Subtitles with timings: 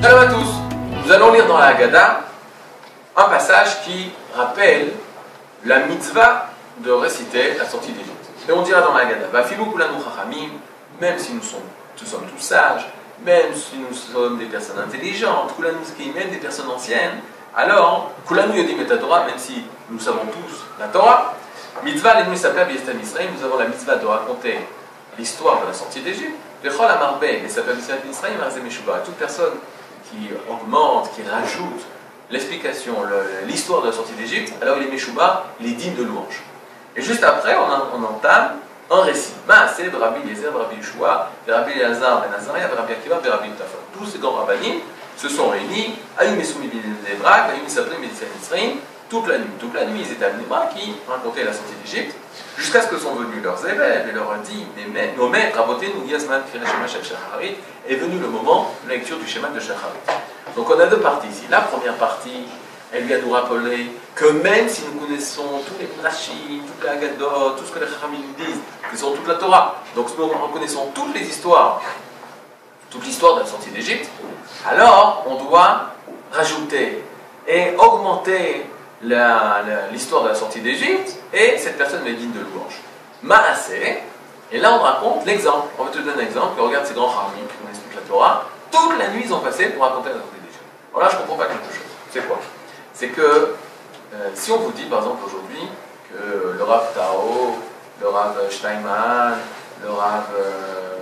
[0.00, 0.48] Salam à tous.
[1.04, 2.20] Nous allons lire dans la Haggadah
[3.16, 4.92] un passage qui rappelle
[5.66, 6.46] la mitzvah
[6.78, 8.30] de réciter la sortie d'Égypte.
[8.48, 9.26] Et on dira dans la Haggadah,
[11.00, 11.60] même si nous sommes,
[12.00, 12.86] nous sommes tous sages,
[13.26, 17.20] même si nous sommes des personnes intelligentes, même des personnes anciennes,
[17.54, 18.48] alors, même
[19.36, 21.34] si nous savons tous la Torah,
[21.84, 24.60] mitzvah l'ennemi s'appelle nous avons la mitzvah de raconter
[25.18, 26.36] l'histoire de la sortie d'Égypte,
[29.04, 29.52] toute personne
[30.10, 31.86] qui augmente, qui rajoute
[32.30, 32.94] l'explication,
[33.46, 36.42] l'histoire de la sortie d'Égypte, alors il est Meshuba, il de louange.
[36.96, 38.56] Et juste après, on, entame
[38.90, 39.32] un récit.
[39.46, 43.78] de Rabbi Yezer, Rabbi Yeshua, Rabbi Elazar, Ben Azaria, Rabbi Akiva, Rabbi Tafon.
[43.96, 44.80] Tous ces grands rabbinim
[45.16, 48.08] se sont réunis, Ayum Mesoumi Ben Debrak, Ayum Sabrim Ben
[49.08, 49.50] toute la nuit.
[49.58, 52.14] Toute la nuit, ils étaient à Nibra qui racontaient la sortie d'Égypte,
[52.56, 54.66] jusqu'à ce que sont venus leurs élèves et leur ont dit
[55.16, 55.58] Nos maîtres,
[55.96, 56.42] nous Yasman
[56.86, 57.56] Shacharit,
[57.88, 59.98] est venu le moment de la lecture du schéma de Shacharit.
[60.56, 61.44] Donc on a deux parties ici.
[61.50, 62.44] La première partie,
[62.92, 67.50] elle vient nous rappeler que même si nous connaissons tous les Rachid, toutes les Agadot,
[67.56, 70.88] tout ce que les Chachamim nous disent, que sont toute la Torah, donc nous reconnaissons
[70.94, 71.80] toutes les histoires,
[72.90, 74.10] toute l'histoire de la sortie d'Égypte,
[74.68, 75.92] alors on doit
[76.32, 77.04] rajouter
[77.46, 78.66] et augmenter
[79.02, 82.80] l'histoire de la sortie d'Égypte, et cette personne est digne de louange.
[83.22, 84.02] Maasé,
[84.52, 85.68] et là on raconte l'exemple.
[85.78, 88.44] On va te donner un exemple, regarde ces grands Chachamim qui nous expliquent la Torah,
[88.70, 90.64] toute la nuit ils ont passé pour raconter la sortie d'Égypte.
[90.94, 91.86] Alors là je comprends pas quelque chose.
[92.10, 92.38] C'est quoi?
[92.92, 93.20] C'est que
[94.14, 95.68] euh, si on vous dit par exemple aujourd'hui
[96.12, 97.56] que le Rav Tao,
[98.00, 99.38] le Rav Steinman,
[99.82, 100.96] le Rav, euh,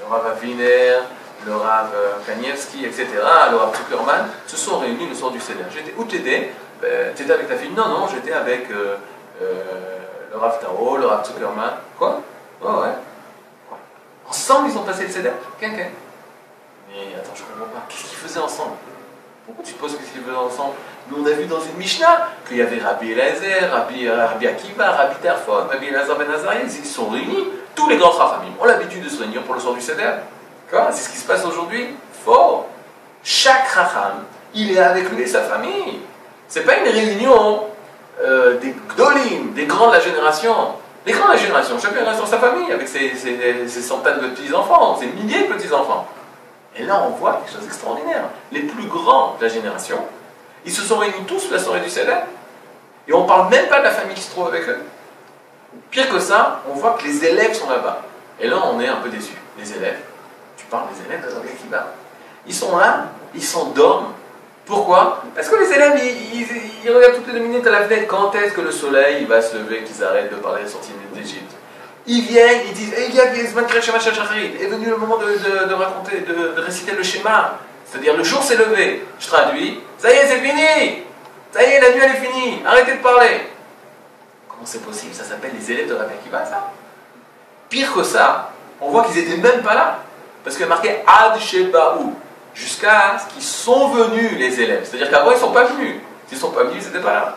[0.00, 0.98] le Rav Aviner,
[1.46, 3.06] le Rav euh, Kanievski, etc.,
[3.50, 5.64] le Rav Zuckerman, se sont réunis le soir du CDR.
[5.74, 8.98] J'étais où t'étais ben, T'étais avec ta fille Non, non, j'étais avec le
[10.34, 11.70] Rav Tao, le Rav Zuckerman.
[11.98, 12.20] Quoi?
[12.60, 12.94] Ouais, ouais.
[14.28, 15.88] Ensemble, ils ont passé le CDR Qu'un, qu'un.
[16.88, 17.84] Mais attends, je comprends pas.
[17.88, 18.72] Qu'est-ce qu'ils faisaient ensemble?
[19.46, 20.74] Pourquoi tu te poses qu'est-ce qu'ils faisaient ensemble?
[21.10, 24.46] Nous, on a vu dans une Mishnah qu'il y avait Rabbi Elazar, Rabbi, euh, Rabbi
[24.46, 27.48] Akiva, Rabbi Terfon, Rabbi Elazar Ben Azariah, ils sont réunis.
[27.74, 30.12] Tous les grands Chachamim ont l'habitude de se réunir pour le soir du Seder.
[30.90, 31.88] C'est ce qui se passe aujourd'hui?
[32.24, 32.66] Faux
[33.22, 36.00] Chaque Chacham, il est avec lui et sa famille.
[36.52, 37.62] C'est pas une réunion
[38.20, 40.54] euh, des Gdolim, des grands de la génération.
[41.06, 43.16] Les grands de la génération, chacun reste dans sa famille avec ses,
[43.80, 46.06] centaines de petits-enfants, ses milliers de petits-enfants.
[46.76, 48.24] Et là, on voit quelque chose d'extraordinaire.
[48.52, 49.96] Les plus grands de la génération,
[50.66, 52.18] ils se sont réunis tous la soirée du Seder.
[53.08, 54.82] Et on ne parle même pas de la famille qui se trouve avec eux.
[55.90, 58.02] Pire que ça, on voit que les élèves sont là-bas.
[58.38, 59.38] Et là, on est un peu déçus.
[59.58, 60.00] Les élèves,
[60.58, 61.94] tu parles des élèves de la Kiba.
[62.46, 64.12] Ils sont là, ils s'endorment.
[64.66, 65.22] Pourquoi?
[65.34, 66.00] Parce que les élèves,
[66.84, 69.56] ils, regardent toutes les minutes à la fenêtre quand est-ce que le soleil va se
[69.56, 71.52] lever, qu'ils arrêtent de parler de sortie d'Égypte.
[72.06, 76.92] Ils viennent, ils disent, il y a est venu le moment de, raconter, de, réciter
[76.92, 77.58] le schéma.
[77.84, 79.04] C'est-à-dire, le jour s'est levé.
[79.20, 81.02] Je traduis, ça y est, c'est fini.
[81.52, 82.62] Ça y est, la nuit, elle est finie.
[82.64, 83.42] Arrêtez de parler.
[84.48, 85.14] Comment c'est possible?
[85.14, 86.70] Ça s'appelle les élèves de Rabbi Akiva, ça?
[87.68, 89.98] Pire que ça, on voit qu'ils n'étaient même pas là.
[90.42, 92.14] Parce qu'il y a marqué Ad Shebaou.
[92.54, 94.84] Jusqu'à ce qu'ils sont venus, les élèves.
[94.84, 95.96] C'est-à-dire qu'avant, ils ne sont pas venus.
[96.26, 97.36] S'ils ne sont pas venus, ils n'étaient pas là.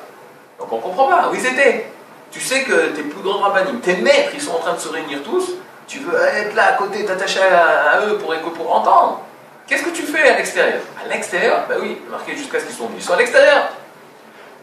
[0.59, 1.87] Donc on ne comprend pas où ils étaient.
[2.31, 4.89] Tu sais que tes plus grands rabbinim, tes maîtres, ils sont en train de se
[4.89, 5.51] réunir tous.
[5.87, 9.21] Tu veux être là à côté, t'attacher à, eux pour, pour entendre.
[9.67, 10.81] Qu'est-ce que tu fais à l'extérieur?
[11.03, 11.65] À l'extérieur?
[11.69, 13.03] Ben oui, marqué jusqu'à ce qu'ils sont venus.
[13.03, 13.69] Ils sont à l'extérieur.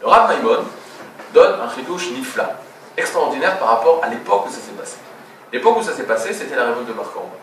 [0.01, 0.65] Le Rav Maimon
[1.33, 2.57] donne un chidouche nifla,
[2.95, 4.97] extraordinaire par rapport à l'époque où ça s'est passé.
[5.51, 7.37] L'époque où ça s'est passé, c'était la révolte de Korba.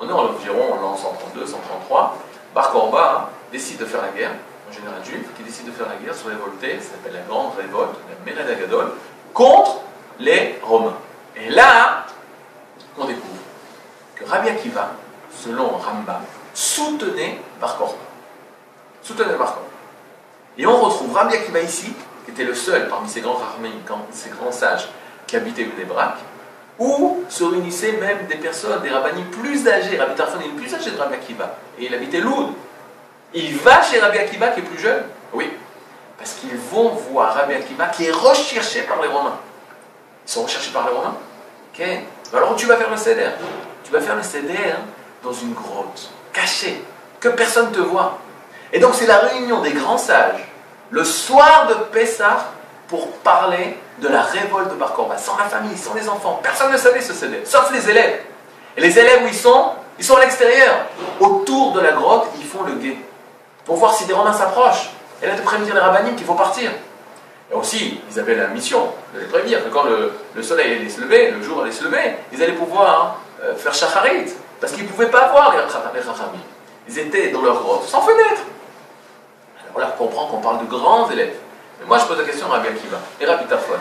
[0.00, 2.18] On est environ en l'an 132, 133.
[2.54, 4.32] Bar Korba hein, décide de faire la guerre,
[4.68, 7.54] un général juif qui décide de faire la guerre, se révolter, ça s'appelle la grande
[7.56, 8.92] révolte, la Mered Agadol,
[9.32, 9.80] contre
[10.18, 10.98] les Romains.
[11.36, 12.06] Et là,
[12.98, 13.40] on découvre
[14.14, 14.90] que Rabbi Akiva,
[15.34, 17.94] selon Rambam, soutenait Bar Korba.
[19.02, 19.68] Soutenait Bar Korba.
[20.58, 23.40] Et on retrouve Rabbi Akiva ici, qui était le seul parmi ces grands
[24.12, 24.88] ces grands sages
[25.26, 26.16] qui habitaient le Nebrak,
[26.82, 29.96] où se réunissaient même des personnes, des rabbinis plus âgés.
[29.96, 32.48] Rabbi Tarfon est le plus âgé de Rabbi Akiva, et il habitait Loud.
[33.34, 35.04] Il va chez Rabbi Akiva qui est plus jeune.
[35.32, 35.48] Oui,
[36.18, 39.38] parce qu'ils vont voir Rabbi Akiva qui est recherché par les Romains.
[40.26, 41.16] Ils sont recherchés par les Romains
[41.72, 41.84] Ok
[42.32, 43.32] Alors tu vas faire le CDR
[43.84, 44.76] Tu vas faire le CDR
[45.22, 46.82] dans une grotte, cachée,
[47.20, 48.18] que personne ne te voit.
[48.72, 50.48] Et donc c'est la réunion des grands sages,
[50.90, 52.50] le soir de Pessah,
[52.88, 56.40] pour parler de la révolte de Bar Korba, sans la famille, sans les enfants.
[56.42, 58.20] Personne ne savait ce CDR, sauf les élèves.
[58.76, 60.86] Et les élèves où ils sont Ils sont à l'extérieur.
[61.20, 62.96] Autour de la grotte, ils font le guet.
[63.64, 64.90] Pour voir si des Romains s'approchent.
[65.22, 66.70] Et là, de prévenir les rabbinimes qu'il faut partir.
[67.50, 71.30] Et aussi, ils avaient la mission de les prévenir quand le, soleil allait se lever,
[71.30, 75.10] le jour allait se lever, ils allaient pouvoir euh, faire shacharit, parce qu'ils ne pouvaient
[75.10, 75.60] pas voir les
[76.00, 76.40] rachamim.
[76.88, 78.42] Ils étaient dans leur grotte, sans fenêtre.
[79.68, 81.36] Alors là, on comprend qu'on parle de grands élèves.
[81.86, 83.72] Moi, je pose la question à Rabbi Akiva et Rabbi Tafon.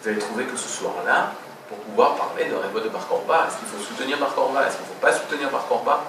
[0.00, 1.32] Vous avez trouvé que ce soir-là,
[1.68, 4.66] pour pouvoir parler de Révo de Bar Korba, est-ce qu'il faut soutenir Bar Korba?
[4.66, 6.00] Est-ce qu'il ne faut pas soutenir Bar Korba?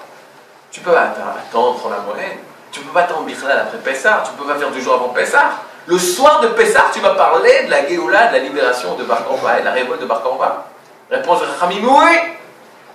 [0.70, 2.38] Tu peux attendre la moyenne.
[2.72, 4.24] Tu ne peux pas attendre Bichlal après Pessah.
[4.24, 5.52] Tu ne peux pas faire du jour avant Pessah.
[5.86, 9.24] Le soir de Pessah, tu vas parler de la Géoula, de la libération de Bar
[9.24, 10.66] Korba et de la révolte de Bar Korba?
[11.10, 12.18] Réponse de Rachamim, oui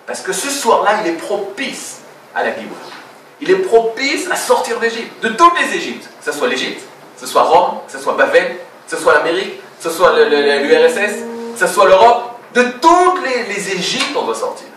[0.05, 2.01] Parce que ce soir-là, il est propice
[2.35, 2.75] à la Géoula.
[3.41, 6.83] Il est propice à sortir d'Égypte, de toutes les Égyptes, que ce soit l'Égypte,
[7.19, 8.57] ce soit Rome, que ce soit Babel,
[8.87, 11.15] que ce soit l'Amérique, que ce soit l'URSS,
[11.53, 14.67] que ce soit l'Europe, de toutes les, Égyptes, on doit sortir.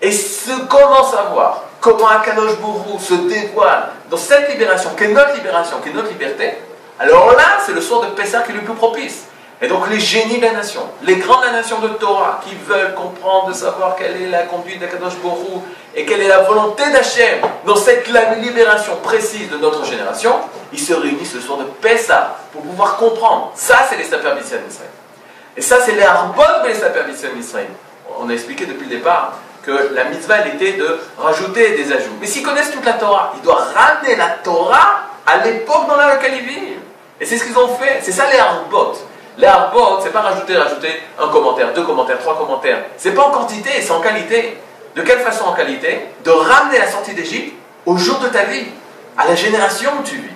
[0.00, 5.08] Et ce commence à voir comment Akadosh Bourou se dévoile dans cette libération, qui est
[5.08, 6.58] notre libération, qui est notre liberté,
[6.98, 9.24] alors là, c'est le soir de Pessah qui est le plus propice.
[9.64, 12.54] Et donc les génies de la nation, les grands de la nation de Torah, qui
[12.54, 15.62] veulent comprendre, de savoir quelle est la conduite d'Akadosh Borou
[15.94, 18.06] et quelle est la volonté d'Hachem dans cette
[18.42, 20.34] libération précise de notre génération,
[20.70, 23.52] ils se réunissent le soir de Pessah pour pouvoir comprendre.
[23.54, 24.64] Ça, c'est les Saper d'Israël.
[25.56, 27.68] Et ça, c'est les Arbot de les Saper d'Israël.
[28.20, 32.12] On a expliqué depuis le départ que la mitzvah, elle était de rajouter des ajouts.
[32.20, 36.34] Mais s'ils connaissent toute la Torah, ils doivent ramener la Torah à l'époque dans laquelle
[36.34, 36.80] ils vivent.
[37.18, 38.00] Et c'est ce qu'ils ont fait.
[38.02, 38.38] C'est ça les.
[39.36, 39.48] Les
[40.02, 42.84] c'est pas rajouter, rajouter un commentaire, deux commentaires, trois commentaires.
[42.96, 44.58] C'est pas en quantité, c'est en qualité.
[44.94, 47.54] De quelle façon en qualité De ramener la sortie d'Égypte
[47.84, 48.66] au jour de ta vie,
[49.18, 50.30] à la génération où tu vis.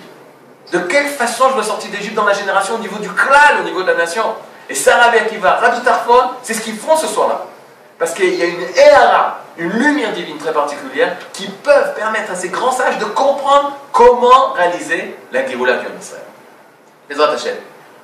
[0.73, 3.63] De quelle façon je dois sortir d'Égypte dans la génération au niveau du clan, au
[3.63, 4.23] niveau de la nation
[4.69, 7.45] Et Sarah Akiva, Rabbi Tarfon, c'est ce qu'ils font ce soir-là.
[7.97, 12.35] Parce qu'il y a une Ehara, une lumière divine très particulière, qui peuvent permettre à
[12.35, 16.23] ces grands sages de comprendre comment réaliser la Géoula du Israël.
[17.09, 17.15] Les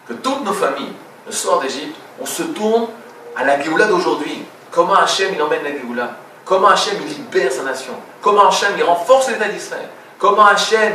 [0.08, 0.94] que toutes nos familles,
[1.26, 2.88] le soir d'Égypte, on se tourne
[3.36, 4.44] à la Géoula d'aujourd'hui.
[4.72, 6.12] Comment Hachem il emmène la Géoula?
[6.44, 7.94] Comment Hachem il libère sa nation?
[8.22, 9.90] Comment Hachem il renforce l'État d'Israël?
[10.20, 10.94] Comment Hachem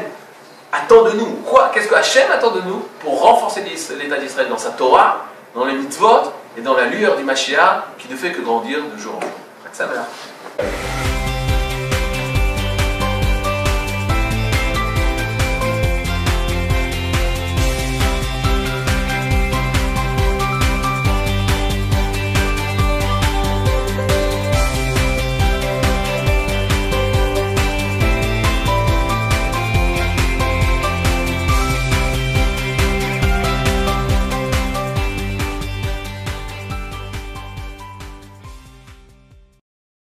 [0.72, 1.42] attend de nous?
[1.46, 1.70] Quoi?
[1.74, 5.74] Qu'est-ce que Hachem attend de nous pour renforcer l'État d'Israël dans sa Torah, dans les
[5.74, 9.20] mitzvot et dans la lueur du Mashiach qui ne fait que grandir de jour en
[9.20, 9.30] jour?